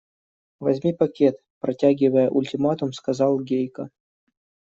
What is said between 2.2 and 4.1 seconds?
ультиматум, сказал Гейка.